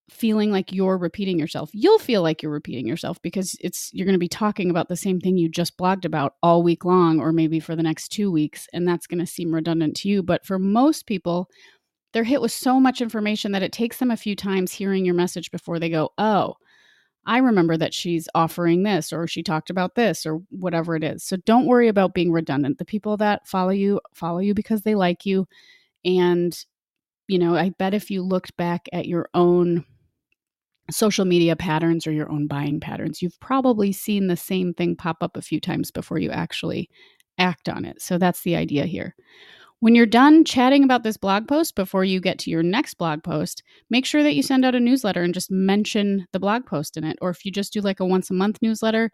feeling 0.08 0.52
like 0.52 0.72
you're 0.72 1.00
repeating 1.00 1.40
yourself. 1.40 1.72
You'll 1.74 1.98
feel 1.98 2.22
like 2.22 2.44
you're 2.44 2.52
repeating 2.52 2.88
yourself 2.88 3.20
because 3.24 3.56
it's 3.60 3.90
you're 3.92 4.06
going 4.06 4.14
to 4.14 4.20
be 4.20 4.28
talking 4.28 4.70
about 4.70 4.88
the 4.88 4.96
same 4.96 5.20
thing 5.20 5.36
you 5.36 5.50
just 5.50 5.78
blogged 5.80 6.06
about 6.06 6.36
all 6.44 6.62
week 6.62 6.86
long 6.86 7.20
or 7.20 7.32
maybe 7.32 7.60
for 7.60 7.76
the 7.76 7.82
next 7.82 8.10
2 8.10 8.32
weeks 8.32 8.68
and 8.72 8.88
that's 8.88 9.08
going 9.08 9.20
to 9.20 9.26
seem 9.26 9.54
redundant 9.54 9.96
to 9.98 10.10
you, 10.10 10.22
but 10.22 10.46
for 10.46 10.60
most 10.60 11.08
people 11.08 11.50
they're 12.14 12.24
hit 12.24 12.40
with 12.40 12.52
so 12.52 12.80
much 12.80 13.02
information 13.02 13.52
that 13.52 13.64
it 13.64 13.74
takes 13.74 13.98
them 13.98 14.12
a 14.12 14.16
few 14.16 14.36
times 14.36 14.72
hearing 14.72 15.06
your 15.06 15.16
message 15.16 15.52
before 15.52 15.80
they 15.80 15.90
go, 15.90 16.12
"Oh, 16.18 16.56
I 17.26 17.40
remember 17.40 17.76
that 17.78 17.94
she's 17.94 18.30
offering 18.36 18.84
this 18.84 19.12
or 19.12 19.28
she 19.28 19.42
talked 19.42 19.70
about 19.70 19.96
this 19.96 20.26
or 20.26 20.42
whatever 20.50 20.96
it 20.96 21.04
is. 21.04 21.24
So 21.24 21.38
don't 21.38 21.66
worry 21.66 21.88
about 21.88 22.14
being 22.14 22.32
redundant. 22.32 22.78
The 22.78 22.86
people 22.86 23.18
that 23.18 23.48
follow 23.48 23.72
you 23.72 24.00
follow 24.14 24.40
you 24.40 24.54
because 24.54 24.84
they 24.84 24.96
like 24.96 25.26
you. 25.26 25.48
And, 26.06 26.58
you 27.28 27.40
know, 27.40 27.56
I 27.56 27.72
bet 27.78 27.94
if 27.94 28.12
you 28.12 28.22
looked 28.22 28.56
back 28.56 28.88
at 28.94 29.08
your 29.08 29.30
own 29.34 29.84
social 30.92 31.26
media 31.26 31.56
patterns 31.56 32.06
or 32.06 32.12
your 32.12 32.32
own 32.32 32.48
buying 32.48 32.80
patterns, 32.80 33.22
you've 33.22 33.40
probably 33.40 33.92
seen 33.92 34.28
the 34.28 34.38
same 34.38 34.74
thing 34.74 34.96
pop 34.96 35.18
up 35.22 35.36
a 35.36 35.42
few 35.42 35.60
times 35.60 35.90
before 35.92 36.20
you 36.20 36.30
actually 36.30 36.90
act 37.38 37.68
on 37.68 37.86
it. 37.86 38.02
So 38.02 38.18
that's 38.18 38.44
the 38.44 38.56
idea 38.56 38.86
here. 38.86 39.16
When 39.80 39.94
you're 39.94 40.06
done 40.06 40.46
chatting 40.46 40.84
about 40.84 41.04
this 41.04 41.18
blog 41.18 41.48
post 41.48 41.76
before 41.76 42.06
you 42.06 42.22
get 42.22 42.40
to 42.40 42.50
your 42.50 42.64
next 42.64 42.96
blog 42.96 43.24
post, 43.24 43.62
make 43.90 44.06
sure 44.06 44.24
that 44.24 44.34
you 44.34 44.42
send 44.42 44.64
out 44.64 44.76
a 44.76 44.80
newsletter 44.80 45.22
and 45.22 45.34
just 45.34 45.52
mention 45.52 46.28
the 46.32 46.40
blog 46.40 46.66
post 46.66 46.98
in 46.98 47.04
it. 47.04 47.18
Or 47.22 47.30
if 47.30 47.46
you 47.46 47.52
just 47.52 47.74
do 47.74 47.82
like 47.82 48.00
a 48.00 48.06
once 48.06 48.30
a 48.30 48.34
month 48.34 48.60
newsletter 48.62 49.12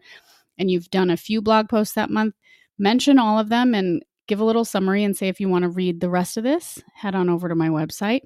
and 0.58 0.70
you've 0.70 0.90
done 0.90 1.10
a 1.10 1.16
few 1.16 1.42
blog 1.42 1.68
posts 1.68 1.94
that 1.94 2.10
month, 2.10 2.34
mention 2.78 3.18
all 3.18 3.38
of 3.38 3.48
them 3.48 3.74
and 3.74 4.02
give 4.26 4.40
a 4.40 4.44
little 4.44 4.64
summary 4.64 5.04
and 5.04 5.16
say 5.16 5.28
if 5.28 5.40
you 5.40 5.48
want 5.48 5.62
to 5.62 5.68
read 5.68 6.00
the 6.00 6.10
rest 6.10 6.36
of 6.36 6.44
this, 6.44 6.82
head 6.94 7.14
on 7.14 7.28
over 7.28 7.48
to 7.48 7.54
my 7.54 7.68
website. 7.68 8.22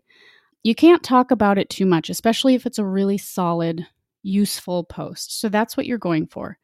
You 0.62 0.74
can't 0.74 1.02
talk 1.02 1.30
about 1.30 1.58
it 1.58 1.70
too 1.70 1.86
much, 1.86 2.10
especially 2.10 2.54
if 2.54 2.66
it's 2.66 2.78
a 2.78 2.84
really 2.84 3.18
solid, 3.18 3.86
useful 4.22 4.84
post. 4.84 5.40
So 5.40 5.48
that's 5.48 5.76
what 5.76 5.86
you're 5.86 5.98
going 5.98 6.26
for. 6.26 6.58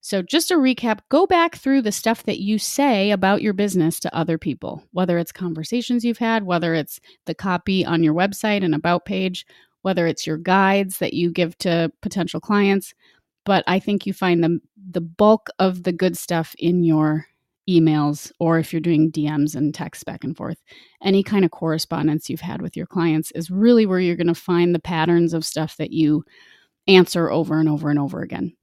So, 0.00 0.20
just 0.20 0.50
a 0.50 0.56
recap 0.56 0.98
go 1.08 1.26
back 1.26 1.56
through 1.56 1.80
the 1.80 1.90
stuff 1.90 2.24
that 2.24 2.38
you 2.38 2.58
say 2.58 3.10
about 3.10 3.40
your 3.40 3.54
business 3.54 3.98
to 4.00 4.14
other 4.14 4.36
people, 4.36 4.84
whether 4.92 5.16
it's 5.16 5.32
conversations 5.32 6.04
you've 6.04 6.18
had, 6.18 6.42
whether 6.42 6.74
it's 6.74 7.00
the 7.24 7.34
copy 7.34 7.86
on 7.86 8.02
your 8.02 8.12
website 8.12 8.62
and 8.62 8.74
about 8.74 9.06
page, 9.06 9.46
whether 9.80 10.06
it's 10.06 10.26
your 10.26 10.36
guides 10.36 10.98
that 10.98 11.14
you 11.14 11.30
give 11.30 11.56
to 11.58 11.90
potential 12.02 12.38
clients. 12.38 12.92
But 13.46 13.64
I 13.66 13.78
think 13.78 14.04
you 14.04 14.12
find 14.12 14.44
the, 14.44 14.60
the 14.90 15.00
bulk 15.00 15.48
of 15.58 15.84
the 15.84 15.92
good 15.92 16.18
stuff 16.18 16.54
in 16.58 16.84
your 16.84 17.26
emails, 17.68 18.30
or 18.38 18.58
if 18.58 18.72
you're 18.72 18.80
doing 18.80 19.10
DMs 19.10 19.54
and 19.54 19.74
texts 19.74 20.04
back 20.04 20.24
and 20.24 20.36
forth, 20.36 20.58
any 21.02 21.22
kind 21.22 21.44
of 21.44 21.50
correspondence 21.50 22.28
you've 22.28 22.40
had 22.40 22.60
with 22.60 22.76
your 22.76 22.86
clients 22.86 23.30
is 23.32 23.50
really 23.50 23.86
where 23.86 24.00
you're 24.00 24.16
going 24.16 24.26
to 24.26 24.34
find 24.34 24.74
the 24.74 24.80
patterns 24.80 25.32
of 25.32 25.44
stuff 25.44 25.76
that 25.78 25.92
you 25.92 26.24
answer 26.86 27.30
over 27.30 27.58
and 27.58 27.68
over 27.68 27.88
and 27.88 27.98
over 27.98 28.20
again 28.20 28.54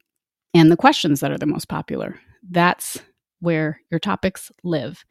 and 0.54 0.70
the 0.70 0.76
questions 0.76 1.20
that 1.20 1.32
are 1.32 1.38
the 1.38 1.46
most 1.46 1.68
popular. 1.68 2.18
That's 2.50 3.00
where 3.40 3.80
your 3.90 4.00
topics 4.00 4.50
live. 4.62 5.04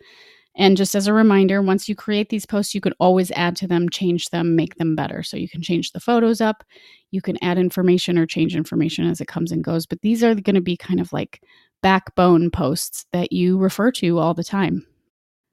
And 0.55 0.75
just 0.75 0.95
as 0.95 1.07
a 1.07 1.13
reminder, 1.13 1.61
once 1.61 1.87
you 1.87 1.95
create 1.95 2.29
these 2.29 2.45
posts, 2.45 2.75
you 2.75 2.81
can 2.81 2.93
always 2.99 3.31
add 3.31 3.55
to 3.57 3.67
them, 3.67 3.89
change 3.89 4.29
them, 4.29 4.55
make 4.55 4.75
them 4.75 4.95
better. 4.95 5.23
So 5.23 5.37
you 5.37 5.47
can 5.47 5.61
change 5.61 5.91
the 5.91 5.99
photos 5.99 6.41
up, 6.41 6.63
you 7.11 7.21
can 7.21 7.41
add 7.41 7.57
information 7.57 8.17
or 8.17 8.25
change 8.25 8.55
information 8.55 9.05
as 9.05 9.21
it 9.21 9.27
comes 9.27 9.51
and 9.51 9.63
goes. 9.63 9.85
But 9.85 10.01
these 10.01 10.23
are 10.23 10.35
going 10.35 10.55
to 10.55 10.61
be 10.61 10.75
kind 10.75 10.99
of 10.99 11.13
like 11.13 11.41
backbone 11.81 12.51
posts 12.51 13.05
that 13.11 13.31
you 13.31 13.57
refer 13.57 13.91
to 13.91 14.17
all 14.19 14.33
the 14.33 14.43
time. 14.43 14.85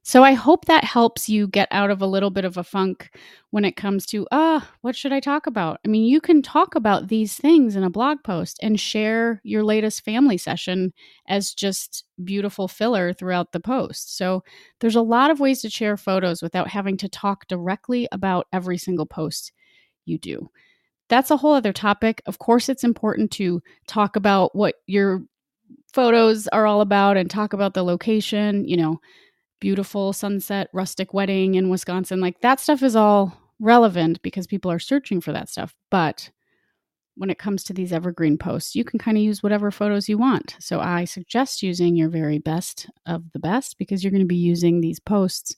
So 0.08 0.24
I 0.24 0.32
hope 0.32 0.64
that 0.64 0.84
helps 0.84 1.28
you 1.28 1.46
get 1.48 1.68
out 1.70 1.90
of 1.90 2.00
a 2.00 2.06
little 2.06 2.30
bit 2.30 2.46
of 2.46 2.56
a 2.56 2.64
funk 2.64 3.10
when 3.50 3.66
it 3.66 3.76
comes 3.76 4.06
to, 4.06 4.26
ah, 4.32 4.66
what 4.80 4.96
should 4.96 5.12
I 5.12 5.20
talk 5.20 5.46
about? 5.46 5.80
I 5.84 5.88
mean, 5.88 6.04
you 6.04 6.18
can 6.18 6.40
talk 6.40 6.74
about 6.74 7.08
these 7.08 7.36
things 7.36 7.76
in 7.76 7.84
a 7.84 7.90
blog 7.90 8.16
post 8.24 8.58
and 8.62 8.80
share 8.80 9.38
your 9.44 9.62
latest 9.62 10.06
family 10.06 10.38
session 10.38 10.94
as 11.26 11.52
just 11.52 12.04
beautiful 12.24 12.68
filler 12.68 13.12
throughout 13.12 13.52
the 13.52 13.60
post. 13.60 14.16
So 14.16 14.42
there's 14.80 14.96
a 14.96 15.02
lot 15.02 15.30
of 15.30 15.40
ways 15.40 15.60
to 15.60 15.68
share 15.68 15.98
photos 15.98 16.40
without 16.40 16.68
having 16.68 16.96
to 16.96 17.08
talk 17.10 17.46
directly 17.46 18.08
about 18.10 18.46
every 18.50 18.78
single 18.78 19.04
post 19.04 19.52
you 20.06 20.16
do. 20.16 20.48
That's 21.10 21.30
a 21.30 21.36
whole 21.36 21.52
other 21.52 21.74
topic. 21.74 22.22
Of 22.24 22.38
course, 22.38 22.70
it's 22.70 22.82
important 22.82 23.30
to 23.32 23.60
talk 23.86 24.16
about 24.16 24.56
what 24.56 24.76
your 24.86 25.24
photos 25.92 26.46
are 26.48 26.66
all 26.66 26.80
about 26.80 27.16
and 27.16 27.30
talk 27.30 27.52
about 27.52 27.74
the 27.74 27.84
location, 27.84 28.66
you 28.66 28.76
know 28.76 29.00
beautiful 29.60 30.12
sunset 30.12 30.68
rustic 30.72 31.12
wedding 31.12 31.54
in 31.54 31.68
Wisconsin. 31.68 32.20
Like 32.20 32.40
that 32.40 32.60
stuff 32.60 32.82
is 32.82 32.96
all 32.96 33.36
relevant 33.60 34.22
because 34.22 34.46
people 34.46 34.70
are 34.70 34.78
searching 34.78 35.20
for 35.20 35.32
that 35.32 35.48
stuff. 35.48 35.74
But 35.90 36.30
when 37.16 37.30
it 37.30 37.38
comes 37.38 37.64
to 37.64 37.72
these 37.72 37.92
evergreen 37.92 38.38
posts, 38.38 38.76
you 38.76 38.84
can 38.84 38.98
kind 38.98 39.16
of 39.16 39.24
use 39.24 39.42
whatever 39.42 39.70
photos 39.70 40.08
you 40.08 40.16
want. 40.16 40.56
So 40.60 40.78
I 40.80 41.04
suggest 41.04 41.62
using 41.62 41.96
your 41.96 42.08
very 42.08 42.38
best 42.38 42.88
of 43.06 43.24
the 43.32 43.40
best 43.40 43.76
because 43.78 44.04
you're 44.04 44.12
going 44.12 44.20
to 44.20 44.26
be 44.26 44.36
using 44.36 44.80
these 44.80 45.00
posts 45.00 45.56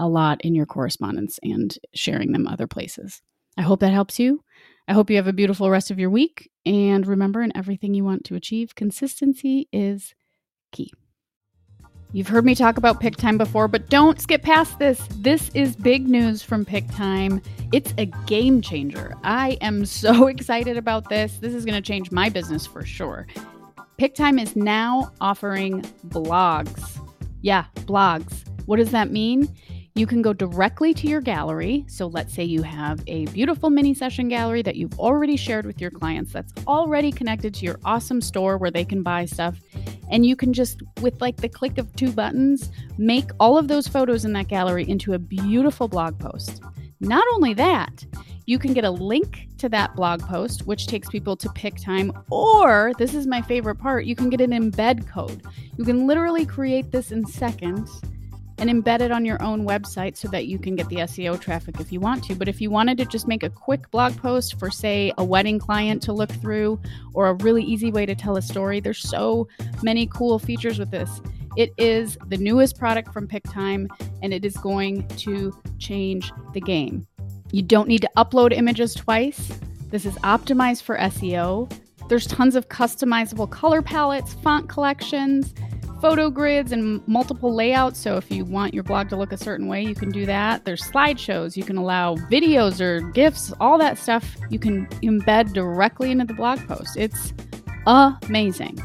a 0.00 0.08
lot 0.08 0.40
in 0.42 0.54
your 0.54 0.66
correspondence 0.66 1.38
and 1.42 1.76
sharing 1.94 2.32
them 2.32 2.46
other 2.46 2.66
places. 2.66 3.22
I 3.56 3.62
hope 3.62 3.80
that 3.80 3.92
helps 3.92 4.18
you. 4.18 4.42
I 4.88 4.94
hope 4.94 5.10
you 5.10 5.16
have 5.16 5.26
a 5.26 5.34
beautiful 5.34 5.68
rest 5.68 5.90
of 5.90 5.98
your 5.98 6.08
week. 6.08 6.50
And 6.64 7.06
remember, 7.06 7.42
in 7.42 7.54
everything 7.54 7.92
you 7.92 8.04
want 8.04 8.24
to 8.24 8.34
achieve, 8.34 8.74
consistency 8.74 9.68
is 9.70 10.14
key. 10.72 10.90
You've 12.12 12.28
heard 12.28 12.46
me 12.46 12.54
talk 12.54 12.78
about 12.78 12.98
Pic-Time 12.98 13.36
before, 13.36 13.68
but 13.68 13.90
don't 13.90 14.18
skip 14.18 14.40
past 14.40 14.78
this. 14.78 15.06
This 15.16 15.50
is 15.50 15.76
big 15.76 16.08
news 16.08 16.42
from 16.42 16.64
Pic-Time. 16.64 17.42
It's 17.70 17.92
a 17.98 18.06
game 18.06 18.62
changer. 18.62 19.14
I 19.24 19.58
am 19.60 19.84
so 19.84 20.26
excited 20.26 20.78
about 20.78 21.10
this. 21.10 21.36
This 21.36 21.52
is 21.52 21.66
going 21.66 21.74
to 21.74 21.86
change 21.86 22.10
my 22.10 22.30
business 22.30 22.66
for 22.66 22.82
sure. 22.82 23.26
Pic-Time 23.98 24.38
is 24.38 24.56
now 24.56 25.12
offering 25.20 25.82
blogs. 26.06 26.98
Yeah, 27.42 27.66
blogs. 27.74 28.48
What 28.64 28.76
does 28.76 28.90
that 28.92 29.10
mean? 29.10 29.54
You 29.98 30.06
can 30.06 30.22
go 30.22 30.32
directly 30.32 30.94
to 30.94 31.08
your 31.08 31.20
gallery. 31.20 31.84
So, 31.88 32.06
let's 32.06 32.32
say 32.32 32.44
you 32.44 32.62
have 32.62 33.02
a 33.08 33.26
beautiful 33.26 33.68
mini 33.68 33.94
session 33.94 34.28
gallery 34.28 34.62
that 34.62 34.76
you've 34.76 34.96
already 34.96 35.36
shared 35.36 35.66
with 35.66 35.80
your 35.80 35.90
clients 35.90 36.32
that's 36.32 36.52
already 36.68 37.10
connected 37.10 37.52
to 37.54 37.64
your 37.64 37.80
awesome 37.84 38.20
store 38.20 38.58
where 38.58 38.70
they 38.70 38.84
can 38.84 39.02
buy 39.02 39.24
stuff. 39.24 39.58
And 40.08 40.24
you 40.24 40.36
can 40.36 40.52
just, 40.52 40.84
with 41.00 41.20
like 41.20 41.38
the 41.38 41.48
click 41.48 41.78
of 41.78 41.92
two 41.96 42.12
buttons, 42.12 42.70
make 42.96 43.32
all 43.40 43.58
of 43.58 43.66
those 43.66 43.88
photos 43.88 44.24
in 44.24 44.32
that 44.34 44.46
gallery 44.46 44.88
into 44.88 45.14
a 45.14 45.18
beautiful 45.18 45.88
blog 45.88 46.16
post. 46.20 46.62
Not 47.00 47.24
only 47.34 47.52
that, 47.54 48.06
you 48.46 48.60
can 48.60 48.74
get 48.74 48.84
a 48.84 48.90
link 48.90 49.48
to 49.58 49.68
that 49.70 49.96
blog 49.96 50.20
post, 50.20 50.64
which 50.64 50.86
takes 50.86 51.08
people 51.08 51.36
to 51.36 51.50
Pic-Time, 51.50 52.12
or 52.30 52.92
this 52.98 53.14
is 53.14 53.26
my 53.26 53.42
favorite 53.42 53.80
part, 53.80 54.04
you 54.04 54.14
can 54.14 54.30
get 54.30 54.40
an 54.40 54.52
embed 54.52 55.08
code. 55.08 55.42
You 55.76 55.84
can 55.84 56.06
literally 56.06 56.46
create 56.46 56.92
this 56.92 57.10
in 57.10 57.26
seconds 57.26 58.00
and 58.58 58.68
embed 58.68 59.00
it 59.00 59.10
on 59.10 59.24
your 59.24 59.42
own 59.42 59.66
website 59.66 60.16
so 60.16 60.28
that 60.28 60.46
you 60.46 60.58
can 60.58 60.76
get 60.76 60.88
the 60.88 60.96
SEO 60.96 61.40
traffic 61.40 61.80
if 61.80 61.92
you 61.92 62.00
want 62.00 62.24
to. 62.24 62.34
But 62.34 62.48
if 62.48 62.60
you 62.60 62.70
wanted 62.70 62.98
to 62.98 63.04
just 63.04 63.28
make 63.28 63.42
a 63.42 63.50
quick 63.50 63.90
blog 63.90 64.16
post 64.16 64.58
for, 64.58 64.70
say, 64.70 65.12
a 65.18 65.24
wedding 65.24 65.58
client 65.58 66.02
to 66.02 66.12
look 66.12 66.30
through 66.30 66.80
or 67.14 67.28
a 67.28 67.34
really 67.34 67.62
easy 67.62 67.90
way 67.90 68.06
to 68.06 68.14
tell 68.14 68.36
a 68.36 68.42
story, 68.42 68.80
there's 68.80 69.00
so 69.00 69.48
many 69.82 70.06
cool 70.06 70.38
features 70.38 70.78
with 70.78 70.90
this. 70.90 71.20
It 71.56 71.72
is 71.76 72.18
the 72.26 72.36
newest 72.36 72.78
product 72.78 73.12
from 73.12 73.26
Pic-Time 73.26 73.88
and 74.22 74.32
it 74.32 74.44
is 74.44 74.56
going 74.56 75.08
to 75.08 75.56
change 75.78 76.32
the 76.52 76.60
game. 76.60 77.06
You 77.50 77.62
don't 77.62 77.88
need 77.88 78.02
to 78.02 78.10
upload 78.16 78.52
images 78.52 78.94
twice. 78.94 79.58
This 79.90 80.04
is 80.04 80.14
optimized 80.16 80.82
for 80.82 80.98
SEO. 80.98 81.72
There's 82.08 82.26
tons 82.26 82.56
of 82.56 82.68
customizable 82.68 83.50
color 83.50 83.82
palettes, 83.82 84.34
font 84.34 84.68
collections 84.68 85.54
photo 86.00 86.30
grids 86.30 86.72
and 86.72 87.06
multiple 87.08 87.54
layouts. 87.54 87.98
So 87.98 88.16
if 88.16 88.30
you 88.30 88.44
want 88.44 88.74
your 88.74 88.84
blog 88.84 89.08
to 89.10 89.16
look 89.16 89.32
a 89.32 89.36
certain 89.36 89.66
way, 89.66 89.82
you 89.82 89.94
can 89.94 90.10
do 90.10 90.26
that. 90.26 90.64
There's 90.64 90.82
slideshows. 90.82 91.56
You 91.56 91.64
can 91.64 91.76
allow 91.76 92.14
videos 92.14 92.80
or 92.80 93.00
GIFs, 93.00 93.52
all 93.60 93.78
that 93.78 93.98
stuff 93.98 94.36
you 94.50 94.58
can 94.58 94.86
embed 95.02 95.52
directly 95.52 96.10
into 96.10 96.24
the 96.24 96.34
blog 96.34 96.66
post. 96.66 96.96
It's 96.96 97.32
amazing. 97.86 98.78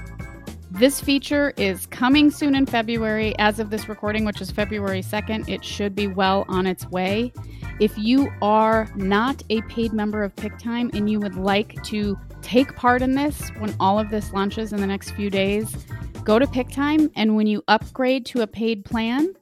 This 0.71 0.99
feature 0.99 1.53
is 1.55 1.85
coming 1.85 2.31
soon 2.31 2.55
in 2.55 2.65
February. 2.65 3.37
As 3.37 3.59
of 3.59 3.69
this 3.69 3.87
recording, 3.87 4.25
which 4.25 4.41
is 4.41 4.49
February 4.49 5.01
2nd, 5.01 5.47
it 5.47 5.63
should 5.63 5.93
be 5.93 6.07
well 6.07 6.45
on 6.47 6.65
its 6.65 6.87
way. 6.87 7.31
If 7.79 7.95
you 7.95 8.31
are 8.41 8.89
not 8.95 9.43
a 9.51 9.61
paid 9.63 9.93
member 9.93 10.23
of 10.23 10.35
Pic-Time 10.35 10.89
and 10.93 11.09
you 11.09 11.19
would 11.19 11.35
like 11.35 11.83
to 11.83 12.17
take 12.41 12.75
part 12.75 13.01
in 13.01 13.13
this 13.13 13.49
when 13.59 13.75
all 13.79 13.99
of 13.99 14.09
this 14.09 14.33
launches 14.33 14.73
in 14.73 14.81
the 14.81 14.87
next 14.87 15.11
few 15.11 15.29
days, 15.29 15.85
go 16.23 16.39
to 16.39 16.47
Pic-Time 16.47 17.11
and 17.15 17.35
when 17.35 17.47
you 17.47 17.63
upgrade 17.67 18.25
to 18.27 18.41
a 18.41 18.47
paid 18.47 18.85
plan, 18.85 19.33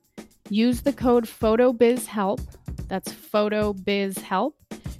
use 0.49 0.81
the 0.81 0.93
code 0.93 1.25
PHOTOBIZHELP. 1.25 2.39
That's 2.87 3.11
PHOTOBIZHELP 3.11 4.53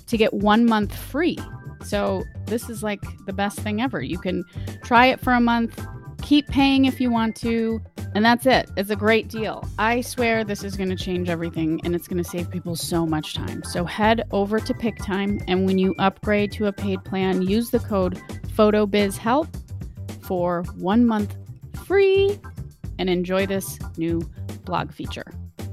to 0.07 0.17
get 0.17 0.33
one 0.33 0.65
month 0.65 0.95
free. 0.95 1.38
So, 1.83 2.23
this 2.45 2.69
is 2.69 2.83
like 2.83 3.01
the 3.25 3.33
best 3.33 3.59
thing 3.59 3.81
ever. 3.81 4.01
You 4.01 4.19
can 4.19 4.43
try 4.83 5.07
it 5.07 5.19
for 5.19 5.33
a 5.33 5.41
month 5.41 5.79
Keep 6.21 6.47
paying 6.47 6.85
if 6.85 7.01
you 7.01 7.11
want 7.11 7.35
to. 7.38 7.81
And 8.13 8.25
that's 8.25 8.45
it. 8.45 8.69
It's 8.75 8.89
a 8.89 8.95
great 8.95 9.29
deal. 9.29 9.67
I 9.79 10.01
swear 10.01 10.43
this 10.43 10.63
is 10.63 10.75
going 10.75 10.89
to 10.89 10.95
change 10.95 11.29
everything 11.29 11.79
and 11.85 11.95
it's 11.95 12.07
going 12.07 12.21
to 12.21 12.29
save 12.29 12.51
people 12.51 12.75
so 12.75 13.05
much 13.05 13.33
time. 13.33 13.63
So 13.63 13.85
head 13.85 14.23
over 14.31 14.59
to 14.59 14.73
Pic-Time 14.73 15.39
and 15.47 15.65
when 15.65 15.77
you 15.77 15.95
upgrade 15.97 16.51
to 16.53 16.67
a 16.67 16.73
paid 16.73 17.03
plan, 17.05 17.41
use 17.41 17.69
the 17.69 17.79
code 17.79 18.21
PHOTOBIZHELP 18.57 19.47
for 20.21 20.63
one 20.75 21.05
month 21.05 21.35
free 21.91 22.39
and 23.00 23.10
enjoy 23.10 23.45
this 23.45 23.77
new 23.98 24.21
blog 24.63 24.93
feature. 24.93 25.29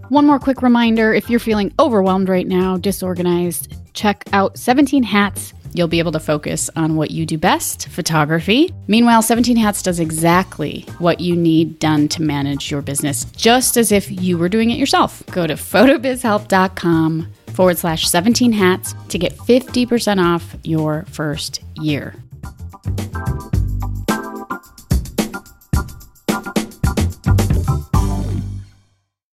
One 0.08 0.26
more 0.26 0.40
quick 0.40 0.62
reminder 0.62 1.14
if 1.14 1.30
you're 1.30 1.38
feeling 1.38 1.72
overwhelmed 1.78 2.28
right 2.28 2.46
now, 2.46 2.76
disorganized, 2.76 3.74
check 3.94 4.24
out 4.32 4.58
17 4.58 5.04
Hats 5.04 5.52
You'll 5.74 5.88
be 5.88 5.98
able 5.98 6.12
to 6.12 6.20
focus 6.20 6.70
on 6.76 6.96
what 6.96 7.10
you 7.10 7.26
do 7.26 7.38
best 7.38 7.88
photography. 7.88 8.72
Meanwhile, 8.86 9.22
17 9.22 9.56
Hats 9.56 9.82
does 9.82 10.00
exactly 10.00 10.86
what 10.98 11.20
you 11.20 11.36
need 11.36 11.78
done 11.78 12.08
to 12.08 12.22
manage 12.22 12.70
your 12.70 12.82
business, 12.82 13.24
just 13.36 13.76
as 13.76 13.92
if 13.92 14.10
you 14.10 14.38
were 14.38 14.48
doing 14.48 14.70
it 14.70 14.78
yourself. 14.78 15.22
Go 15.26 15.46
to 15.46 15.54
photobizhelp.com 15.54 17.28
forward 17.48 17.78
slash 17.78 18.08
17 18.08 18.52
hats 18.52 18.94
to 19.08 19.18
get 19.18 19.36
50% 19.36 20.24
off 20.24 20.56
your 20.62 21.04
first 21.10 21.60
year. 21.76 22.14